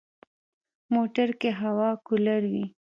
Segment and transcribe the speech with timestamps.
[0.93, 2.65] موټر کې هوا کولر وي.